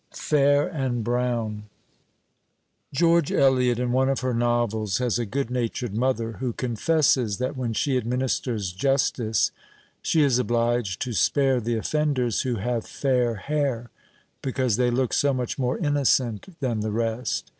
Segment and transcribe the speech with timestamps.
[0.15, 1.65] FAIR AND BROWN
[2.91, 7.55] George Eliot, in one of her novels, has a good natured mother, who confesses that
[7.55, 9.51] when she administers justice
[10.01, 13.91] she is obliged to spare the offenders who have fair hair,
[14.41, 17.47] because they look so much more innocent than the rest.